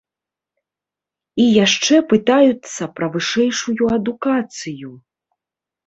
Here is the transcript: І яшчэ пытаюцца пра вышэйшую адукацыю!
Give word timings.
І 1.43 1.45
яшчэ 1.65 1.95
пытаюцца 2.15 2.83
пра 2.99 3.13
вышэйшую 3.19 3.81
адукацыю! 4.01 4.89